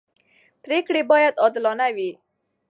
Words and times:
پرېکړې 0.63 1.01
باید 1.11 1.33
عادلانه 1.43 1.87
وي 1.95 2.11